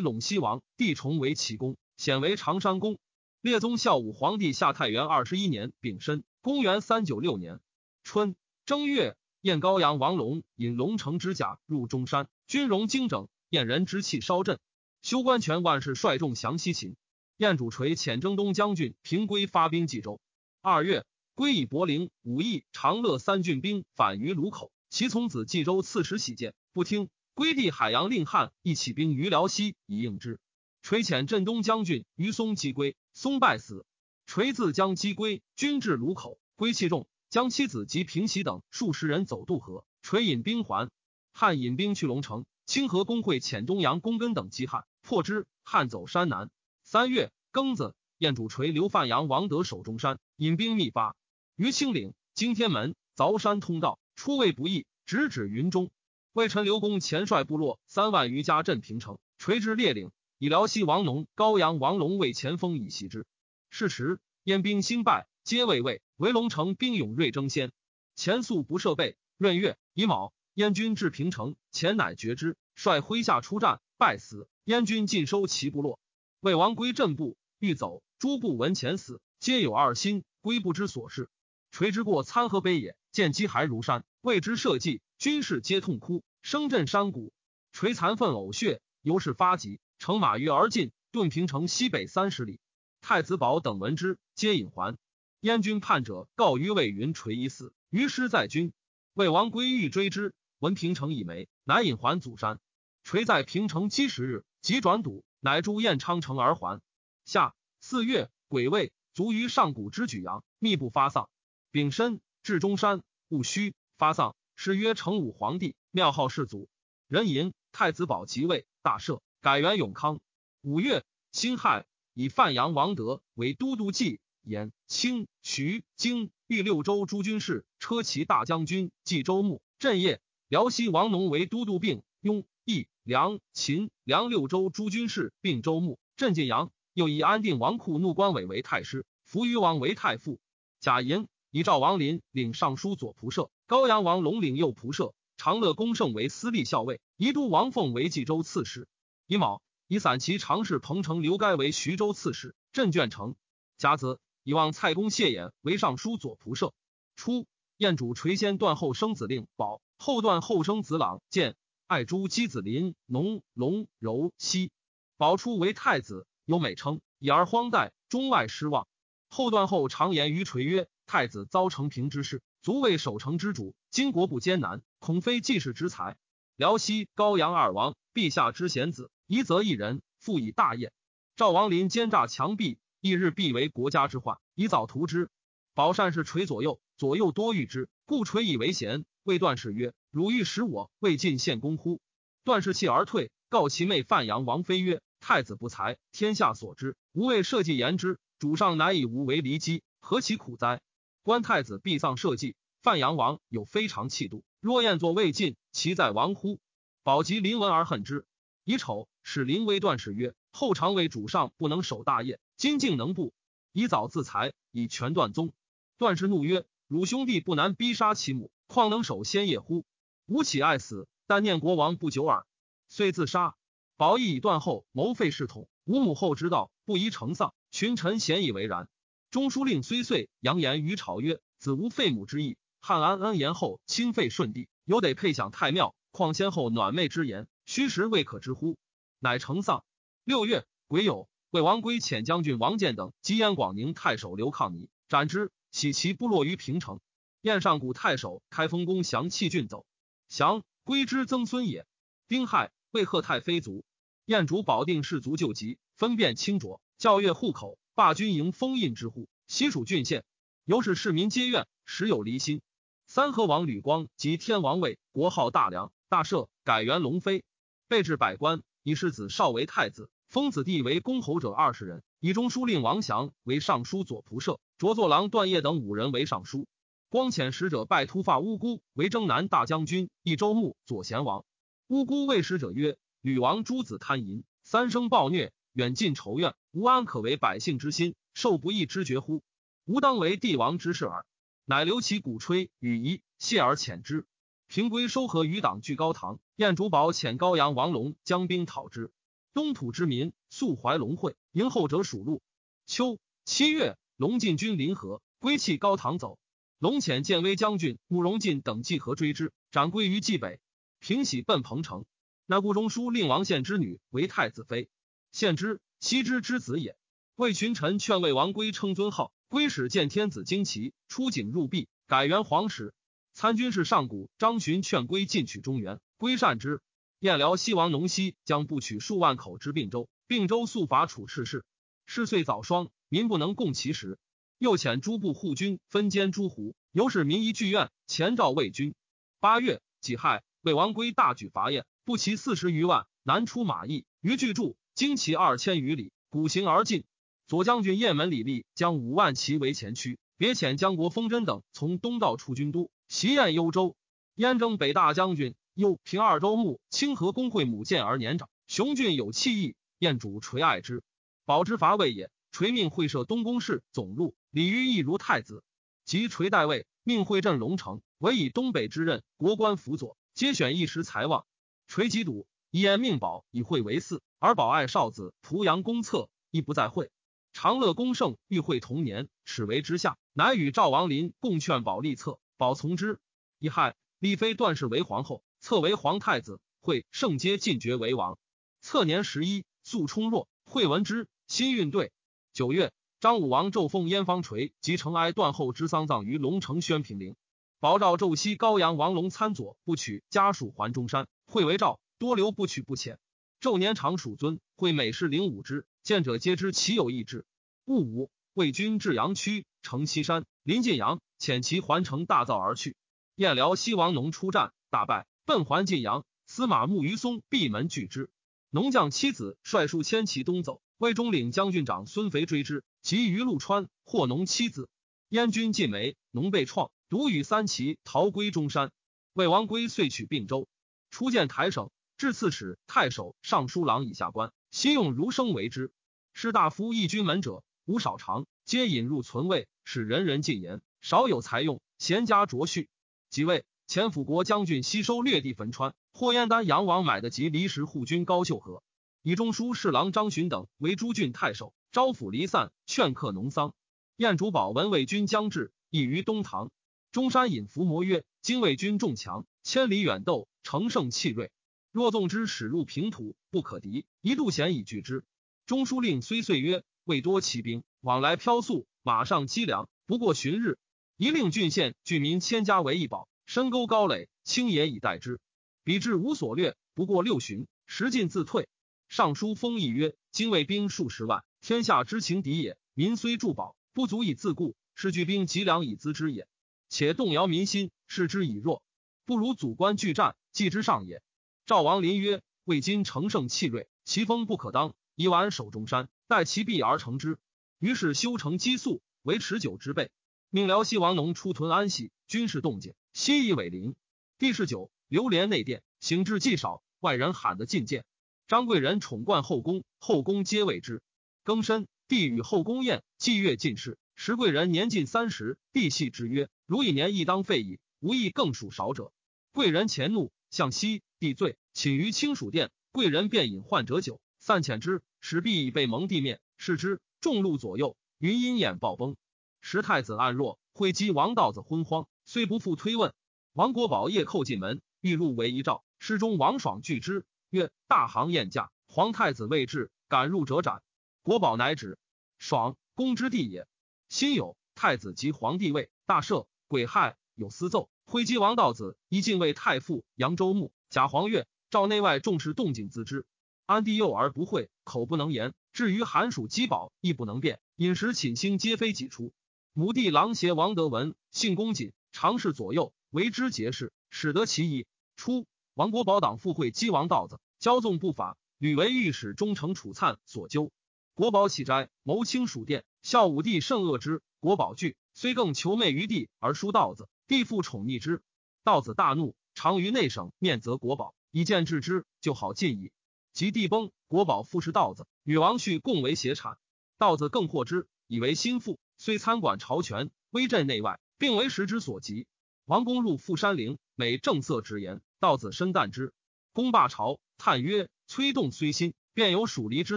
[0.00, 2.98] 陇西王，弟崇为齐公，显为长山公。
[3.40, 7.60] 列宗孝武皇帝下太元二十一年丙申，公元三九六年
[8.04, 14.58] 春正月，燕高阳王龙引龙城之甲入中山，军容精整，燕人之气稍振。
[15.02, 16.96] 修关权万事率众降西秦。
[17.36, 20.20] 燕主垂遣征东将军平归发兵冀州。
[20.62, 21.04] 二月，
[21.36, 27.10] 归以柏陵、武邑、长乐三郡兵反于卢口，其从子冀州刺史喜见，不听。
[27.34, 30.40] 归帝海洋令汉亦起兵于辽西以应之。
[30.80, 32.96] 垂遣镇东将军于松击归。
[33.12, 33.84] 松败死，
[34.24, 39.84] 垂自将击归，军至卢口，归气重，将妻子及平喜等数十人走渡河。
[40.00, 40.88] 垂引兵还，
[41.34, 45.46] 汉引兵去龙城，清河公会遣东阳公根等击汉，破之。
[45.64, 46.48] 汉走山南。
[46.82, 51.14] 三月庚子，燕主垂刘范阳王德守中山，引兵密发
[51.56, 55.90] 于青岭、经天门，凿山通道，出位不易，直指云中。
[56.34, 60.10] 魏臣刘公前率部落三万余家镇平城，垂之列岭。
[60.36, 63.24] 以辽西王农、高阳王龙为前锋以袭之。
[63.70, 66.02] 是时，燕兵兴败，皆未魏。
[66.16, 67.72] 为龙城兵勇锐争先，
[68.16, 69.16] 前素不设备。
[69.38, 74.46] 闰月乙卯，燕军至平城，前乃绝之，率麾下出战，败死。
[74.64, 75.98] 燕军尽收其部落。
[76.40, 80.22] 魏王归镇部欲走，诸部闻前死，皆有二心。
[80.42, 81.28] 归不知所事，
[81.76, 87.34] 垂之过参河北也，见积骸如山，为之社稷，军士皆痛哭，声震山谷。
[87.70, 89.78] 垂残愤呕血，由是发急。
[89.98, 92.60] 乘马越而进，顿平城西北三十里。
[93.02, 94.96] 太子宝等闻之，皆引还。
[95.40, 98.72] 燕军叛者告于魏云垂已死，于师在军。
[99.12, 102.58] 魏王归欲追之，闻平城已没，乃引还祖山。
[103.04, 106.80] 垂在平城七十日，即转堵，乃诛燕昌城而还。
[107.26, 111.28] 夏四月，癸未，卒于上古之举阳，密不发丧。
[111.70, 114.34] 丙申，至中山，戊戌，发丧。
[114.54, 116.68] 谥曰成武皇帝，庙号世祖。
[117.08, 119.20] 壬寅太子保即位，大赦。
[119.42, 120.20] 改元永康。
[120.62, 130.20] 五月辛亥，以范阳王德为都督冀、延、清、徐、京、豫六州诸军事、车骑大将军、冀州牧、镇业。
[130.48, 136.72] 辽西王农为都督并雍、益、梁、秦、梁六州诸军事，并州牧、镇晋阳。
[136.94, 140.40] 又以安定王库怒关伟为太师，扶余王为太傅。
[140.80, 148.86] 贾寅以赵王林领尚书左仆射，高阳王龙领右仆射，长乐公胜为司隶校尉，宜都王凤为冀州刺史。
[149.26, 153.36] 乙卯，以散骑常侍彭城刘该为徐州刺史，镇卷城。
[153.78, 156.74] 甲子，以望蔡公谢衍为尚书左仆射。
[157.14, 157.46] 初，
[157.78, 164.70] 燕主垂先断后生子令宝，后断后生子朗建，爱诸姬子林农龙柔熙。
[165.16, 168.86] 宝初为太子，有美称，以而荒怠，中外失望。
[169.30, 173.74] 后断后常言于垂曰：“太子遭成平之事，足为守成之主。
[173.90, 176.16] 今国不艰难，恐非济世之才。
[176.56, 180.92] 辽西高阳二王，陛下之贤子。”一则一人，复以大业。
[181.34, 185.30] 赵王林奸诈强壁，翌日必为国家之患，以早图之。
[185.74, 189.04] 宝善是垂左右，左右多遇之，故垂以为贤。
[189.24, 192.00] 谓段氏曰：“汝欲使我未尽献公乎？”
[192.44, 200.80] 段氏弃而退，告其妹范阳王妃曰：“太子不才，天下所知，吾为社稷言之，主上乃以吾为离姬，何其苦哉？
[201.26, 206.60] 观太子必丧社稷，范阳王有非常气度，若燕作未尽，其在亡乎？”
[207.02, 208.24] 宝及临闻而恨之。
[208.62, 213.34] 以丑，使临危断氏曰：“后常为主上不能守大业，今竟能不？
[213.72, 215.52] 以早自裁，以权断宗。”
[215.98, 219.84] 段氏怒曰：“汝兄弟不难逼杀其母，况能守先业乎？
[220.26, 222.46] 吾岂爱死，但念国王不久耳。”
[222.88, 223.56] 遂自杀。
[223.96, 227.52] 宝义以断后谋废世统，吾母后之道，不宜成丧。
[227.72, 228.88] 群臣咸以为然。
[229.30, 232.56] 中书令虽遂扬言于朝曰：“子无废母之意。
[232.80, 238.78] 汉安恩言后亲废顺帝，犹得配享太庙，况先后暖昧之言。”虚实未可知乎？
[239.18, 239.84] 乃成丧。
[240.22, 247.00] 六月癸酉，魏王归遣将军王建等及燕广宁太守刘抗尼斩之，徙其部落于平城。
[247.40, 249.84] 燕上古太守开封公降弃郡走，
[250.28, 251.86] 降归之曾孙也。
[252.28, 253.84] 丁亥，魏贺太妃卒。
[254.24, 260.22] 燕主保定士卒救急，分辨清浊，教阅户口，罢军营封印之户，西属郡县。
[260.66, 262.60] 由是市民皆怨，时有离心。
[263.06, 267.42] 三河王吕光及天王位，国号大梁，大赦，改元龙飞，
[267.88, 276.68] 备至百官，以世子少为太子，封子弟为公侯者二十人，以中书令王祥为尚书左仆射，着作郎段业等五人为尚书。
[277.08, 281.46] 光遣使者拜秃发乌孤为征南大将军、益州牧、左贤王。
[281.86, 289.42] 乌孤谓使者曰：“吕王诸子贪淫，三生暴虐，远近仇怨，吾安可为百姓之心，受不义之绝乎？
[289.84, 291.26] 吾当为帝王之事耳。”
[291.68, 294.24] 乃留其鼓吹羽仪，谢而遣之。
[294.68, 299.12] 平归收合余党据高唐，燕主宝遣高阳王龙将兵讨之。
[299.52, 302.40] 东土之民素怀龙会，迎后者属鹿。
[302.86, 306.38] 秋七月，龙进军临河，归弃高唐走。
[306.78, 310.58] 龙遣建威将军慕容进等济河追之，斩归于冀北。
[311.00, 312.06] 平喜奔彭城。
[312.46, 314.88] 那故中书令王献之女为太子妃，
[315.36, 316.96] 献之羲之之子也。
[317.34, 319.34] 魏群臣劝魏王归称尊号。
[319.48, 322.94] 归使见天子旌旗，出井入壁，改元皇室。
[323.34, 326.80] 参军是上古张巡劝归进取中原，归善之。
[327.18, 331.66] 燕辽西王农西将不取数万口之并州，并州速伐楚赤氏，
[332.06, 334.18] 事岁早霜，民不能共其食。
[334.56, 338.94] 又遣诸部护军分监诸胡，由是民夷剧院，前召魏军。
[339.38, 347.04] 八月己亥，魏王归大举伐燕，不齐四十余万，南出马邑，于巨筑，经其二千余里，鼓行而进。
[347.46, 353.94] 左将军雁门李立将五万骑为前驱，别遣江国封真等从东道出军都，袭燕幽州。
[354.36, 359.76] 燕征北大将军又平二州牧清河公会母见而年长，雄俊有气义。
[359.98, 361.02] 燕主垂爱之，
[361.44, 362.30] 保之伐魏也。
[362.50, 365.62] 垂命会设东宫事总路，李于亦如太子。
[366.06, 371.44] 及垂代位，命会镇龙城，委以东北之任，国官辅佐，皆选一时才望。
[371.86, 377.10] 垂即笃，以燕命保以会为嗣，而保爱少子濮阳公策，亦不在会。
[377.54, 383.18] 长乐公胜与会同年，始为之下，乃与赵王林共劝保立策，保从之。
[383.58, 386.60] 乙亥，立妃段氏为皇后，策为皇太子。
[386.82, 388.36] 会圣皆进爵为王。
[388.82, 392.12] 策年十一，肃冲弱，会闻之，心运对。
[392.52, 397.36] 九月，张武王骤封燕方垂及承哀断后之丧葬于龙城宣平陵。
[397.80, 403.18] 保诏昼西高阳王龙参佐不取家属还中山，会为诏多留不取不遣。
[403.60, 405.86] 昼年长属尊，会每事领五之。
[406.02, 407.46] 见者皆知其有意志。
[407.84, 412.96] 戊午，魏军至阳曲，城西山，临晋阳，遣其环城大造而去。
[413.34, 416.24] 燕辽西王农出战，大败，奔还晋阳。
[416.46, 418.30] 司马穆于松闭门拒之。
[418.70, 424.88] 农将妻子率数千骑东走，魏中领将军长孙肥追之，及于陆川，获农妻子。
[425.28, 428.92] 燕军尽没，农被创，独与三骑逃归中山。
[429.32, 430.68] 魏王归遂取并州，
[431.10, 434.52] 初见台省，至刺史、太守、尚书郎以下官。
[434.70, 435.92] 悉用儒生为之，
[436.32, 442.88] 士大夫义军门者无少长，皆引入存位，使人人进言，少有才用，贤家卓序。
[443.28, 448.82] 即位，前辅国将军吸收略地汾川，霍燕丹杨王买的及离石护军高秀和，
[449.22, 453.74] 以中书侍郎张巡等为诸郡太守，招抚离散，劝客农桑。
[454.16, 456.70] 燕主保闻魏军将至，已于东堂。
[457.12, 461.50] 中山引伏魔曰：“今魏军众强，千里远斗，乘胜气锐。”
[461.96, 464.04] 若纵之使入平土，不可敌。
[464.20, 465.24] 一度险以拒之。
[465.64, 470.76] 中书令虽遂曰：“未多骑兵，往来飘速，马上积粮，不过旬日。
[471.16, 475.40] 一令郡县郡民千家为一保，深沟高垒，轻野以待之。
[475.84, 478.68] 彼至无所掠，不过六旬，时尽自退。”
[479.08, 482.76] 尚书封议曰：“今魏兵数十万，天下之情敌也。
[482.92, 486.46] 民虽助保，不足以自固，是聚兵积粮以资之也。
[486.90, 488.82] 且动摇民心，视之以弱，
[489.24, 491.22] 不如祖官拒战，继之上也。”
[491.66, 494.94] 赵王林曰：“魏今乘胜气锐，其锋不可当。
[495.16, 497.40] 以晚守中山，待其必而成之。
[497.80, 500.12] 于是修成积粟，为持久之备。
[500.48, 503.96] 命辽西王农出屯安息，军事动静西夷尾陵。
[504.38, 508.04] 第十九，流连内殿，行至既少，外人喊得进谏。
[508.46, 511.02] 张贵人宠冠后宫，后宫皆为之。
[511.44, 513.98] 庚申，帝与后宫宴，祭月进士。
[514.14, 519.12] 时贵人年近三十，帝系之曰：如一年亦当废矣，无益更属少者。
[519.50, 529.16] 贵人前怒，向西。”帝罪，请于清暑殿，贵人便饮患者酒，散遣之，使必已被蒙地面，视之，众路左右，云阴眼暴崩。
[529.60, 533.12] 时太子暗弱，会稽王道子昏荒，虽不复推问。
[533.54, 540.80] 王国宝夜叩进门，欲入为一诏，诗中王爽拒之，曰：“大行宴驾，皇太子未至，敢入者斩。”
[541.24, 541.98] 国宝乃止。
[542.38, 543.66] 爽，公之弟也。
[544.08, 546.46] 辛酉，太子及皇帝位，大赦。
[546.68, 550.72] 癸亥，有私奏，会稽王道子一进位太傅扬州牧。
[550.90, 553.26] 贾黄钺赵内外重视动静自知。
[553.66, 555.52] 安帝幼而不会，口不能言。
[555.72, 557.58] 至于寒暑饥饱，亦不能辨。
[557.76, 559.32] 饮食寝兴，皆非己出。
[559.72, 564.86] 母弟郎邪王德文，性恭谨，常侍左右，为之节事，使得其意。
[565.16, 570.70] 初，王国宝党附会击王道子，骄纵不法，屡为御史中丞楚灿所纠。
[571.14, 574.22] 国宝起斋，谋清蜀殿，孝武帝甚恶之。
[574.38, 578.22] 国宝惧，虽更求媚于帝，而疏道子，帝复宠溺之。
[578.62, 582.92] 道子大怒，常于内省面责国宝，以见治之，就好尽矣。
[583.32, 586.58] 及帝崩，国宝复是道子与王旭共为邪产，
[586.98, 592.26] 道子更获之，以为心腹，虽参管朝权，威震内外，并为时之所及。
[592.66, 596.12] 王公入富山陵，每正色直言，道子深淡之。
[596.52, 599.96] 公罢朝，叹曰：“崔动虽心，便有属离之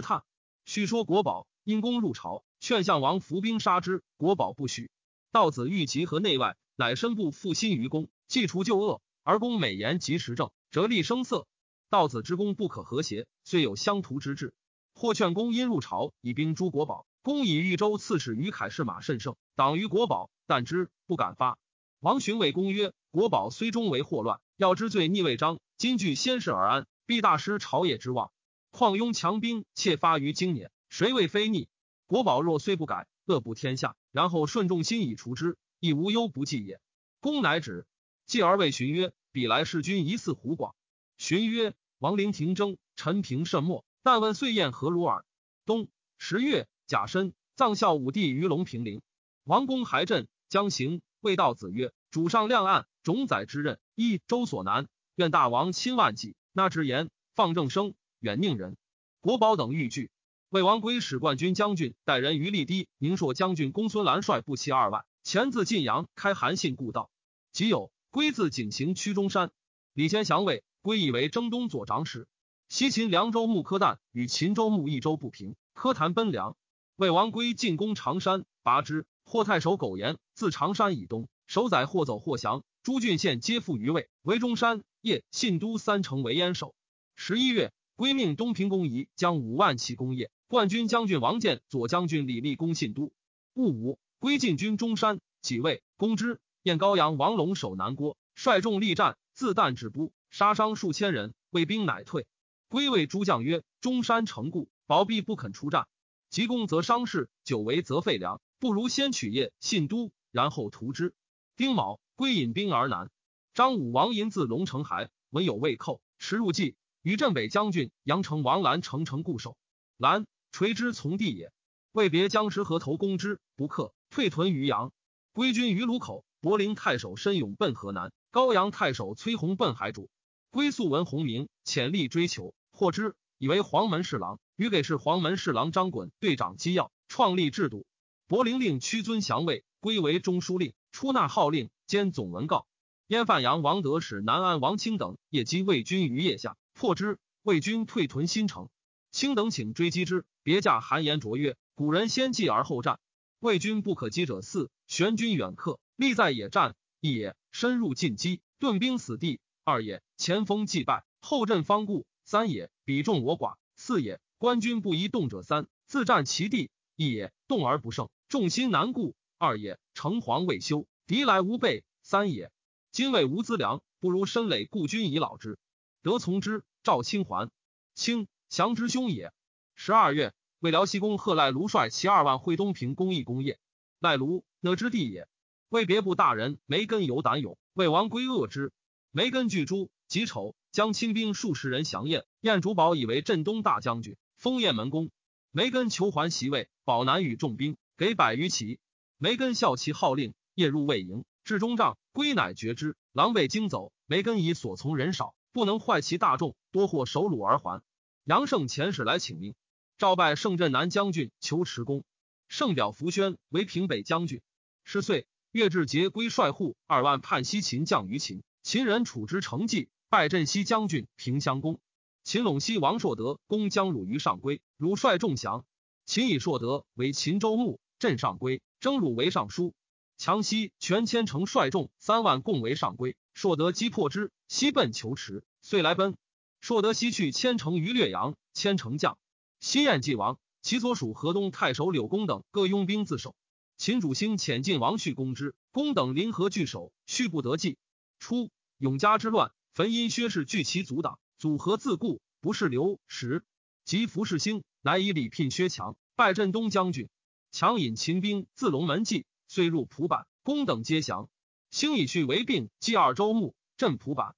[0.00, 0.24] 叹。”
[0.64, 4.90] 叙说国宝因公入朝，劝相王伏兵杀之，国宝不许。
[5.30, 11.46] 道子欲集合内外，乃身不负心于公，既除旧恶，而公美言及时政，折立声色。
[11.88, 14.52] 道子之功不可和谐，虽有相图之志，
[14.92, 17.06] 或劝公因入朝以兵诛国宝。
[17.22, 21.60] 公以豫州刺史于凯士马甚盛，党于国宝，但之不敢发。
[22.00, 28.32] 王询谓公曰：“国宝虽终为祸乱，要知罪逆未彰，今据先世而安，必大失朝野之望。
[28.72, 31.68] 况拥强兵，窃发于今年，谁谓非逆？
[32.08, 36.80] 国宝若虽不改，恶不天下，然后顺众心以除之，亦无忧不济也。”
[37.22, 37.86] 公乃止。
[38.26, 40.74] 继而谓询曰：“彼来弑君疑似胡广。”
[41.18, 43.84] 询曰：“王陵廷争，陈平甚默。
[44.02, 45.24] 但问岁宴何如耳？”
[45.66, 49.02] 冬十月，甲申，葬孝武帝于龙平陵。
[49.44, 54.88] 王公还镇将行，谓道子曰：“主上亮暗，种宰之任，一周所难。
[55.16, 58.76] 愿大王亲万计，纳之言，放正生，远宁人。”
[59.20, 60.10] 国宝等欲拒。
[60.48, 67.10] 魏王归使冠军将军带人于立低，宁朔将军公孙兰率步骑二万，前自晋阳开韩信故道。
[67.52, 69.52] 即有归自景行屈中山，
[69.92, 70.64] 李先降魏。
[70.82, 72.26] 归以为征东左长史，
[72.68, 76.56] 西秦凉州牧柯旦与秦州牧益州不平，柯谈奔梁。
[76.96, 79.06] 魏王归进攻长山，拔之。
[79.24, 84.08] 霍太守苟延自长山以东，守宰或走或降，诸郡县皆附于魏。
[84.22, 86.74] 为中山、邺、信都三城为燕守。
[87.14, 93.12] 十一月，归命东平公仪将五万骑攻邺，冠军将军王建、左将军李立攻信都。
[93.52, 96.40] 戊午，归进军中山，几位攻之。
[96.62, 100.12] 燕高阳王龙守南郭，率众力战，自弹止步。
[100.28, 102.26] 杀伤数千人，魏兵乃退。
[102.68, 105.88] 归谓诸将曰：“中山城固，薄壁不肯出战。
[106.28, 111.14] 急攻则伤势，久围则废粮，不如先取邺、信都，然后图之。”
[111.56, 113.10] 丁卯，归引兵而南。
[113.54, 119.56] 张武王因自龙城还，闻有魏寇，驰入冀，与镇北将军杨成王兰城城固守。
[119.96, 121.52] 兰垂之从地也。
[121.92, 124.92] 魏别将石河头攻之，不克，退屯于阳。
[125.32, 126.24] 归军于卢口。
[126.42, 130.08] 柏林太守申勇奔河南，高阳太守崔弘奔海主。
[130.50, 134.40] 归宿闻鸿名，潜力追求，获之，以为黄门侍郎。
[134.56, 137.84] 于给事黄门侍郎张衮队长机要，创立制度。
[138.26, 142.66] 柏林令屈尊降魏，归为中书令，出纳号令，兼总文告。
[143.06, 147.18] 燕范阳王德使南安王清等夜击魏军于腋下，破之。
[147.42, 148.70] 魏军退屯新城。
[149.10, 152.98] 清等请追击之，别驾韩言卓曰：“古人先计而后战，
[153.40, 172.50] 魏军不可击者四，玄军远客，立在野战，一也深入进击，顿兵死地。”二也，前锋既败，后阵方固；三也，彼众我寡；四也，官军不宜动者三，自占其地；一也，动而不胜，众心难固；二也，城隍未修，敌来无备；三也，
[172.90, 175.58] 今魏无资粮，不如申垒故军以老之。
[176.02, 176.64] 得从之。
[176.82, 177.50] 赵清还，
[177.94, 179.34] 清降之兄也。
[179.74, 183.58] 十二月，魏辽西公贺赖卢率其二万会东平攻邑功业。
[183.98, 185.28] 赖卢哪之地也？
[185.70, 188.72] 魏别部大人梅根有胆勇，魏王归恶之。
[189.12, 192.24] 梅根惧诸，己丑，将亲兵数十人降燕。
[192.40, 195.12] 燕主宝以为镇东大将军，封燕门公。
[195.52, 198.80] 梅根求还席位，宝南与重兵给百余骑。
[199.16, 203.92] 梅根效其号令，夜入魏营，至中帐，归乃绝之，狼狈惊走。
[204.06, 207.80] 梅根以所从人少，不能坏其大众，多获首虏而还。
[208.24, 209.54] 杨胜遣使来请命，
[209.98, 212.02] 召拜胜镇南将军求持公。
[212.48, 214.40] 胜表福宣为平北将军。
[214.82, 218.44] 是岁，岳志节归帅户二万叛西秦将于秦。
[218.62, 221.80] 秦人处之成绩，拜镇西将军平襄公。
[222.22, 225.64] 秦陇西王硕德攻将汝于上归，汝率众降。
[226.06, 229.74] 秦以硕德为秦州牧，镇上归，征汝为尚书。
[230.16, 236.16] 强西全千城率众三万共为上归，硕德击破之，西奔求池，遂来奔。
[236.60, 239.18] 硕德西去千城于略阳，千城将
[239.58, 243.34] 西燕既亡，其所属河东太守柳公等各拥兵自守。
[243.80, 247.78] 秦主兴遣晋王续攻之，公等临河拒守，续不得计。
[248.18, 253.42] 初，永嘉之乱，焚因薛氏聚其阻挡，组合自固，不是刘石。
[253.86, 257.08] 及服侍兴，乃以礼聘薛强，拜镇东将军。
[257.52, 261.30] 强引秦兵自龙门计，遂入蒲坂，公等皆降。
[261.70, 264.36] 兴以续为病，继二州牧，镇蒲坂。